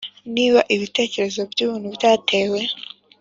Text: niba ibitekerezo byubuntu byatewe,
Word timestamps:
niba 0.35 0.59
ibitekerezo 0.75 1.39
byubuntu 1.51 1.87
byatewe, 1.95 2.59